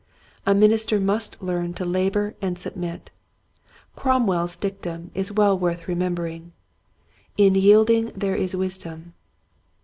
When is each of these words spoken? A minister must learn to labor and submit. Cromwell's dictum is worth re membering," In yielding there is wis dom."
A 0.47 0.55
minister 0.55 0.99
must 0.99 1.43
learn 1.43 1.75
to 1.75 1.85
labor 1.85 2.33
and 2.41 2.57
submit. 2.57 3.11
Cromwell's 3.95 4.55
dictum 4.55 5.11
is 5.13 5.31
worth 5.31 5.87
re 5.87 5.93
membering," 5.93 6.53
In 7.47 7.53
yielding 7.53 8.11
there 8.15 8.35
is 8.35 8.55
wis 8.55 8.79
dom." 8.79 9.13